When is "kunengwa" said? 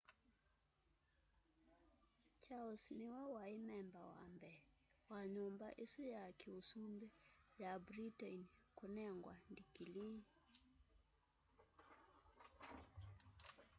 8.77-9.33